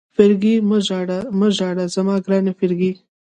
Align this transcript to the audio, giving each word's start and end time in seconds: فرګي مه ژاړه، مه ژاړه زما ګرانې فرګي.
فرګي 0.15 0.55
مه 0.69 0.79
ژاړه، 0.87 1.19
مه 1.39 1.47
ژاړه 1.57 1.85
زما 1.95 2.15
ګرانې 2.25 2.53
فرګي. 2.59 2.91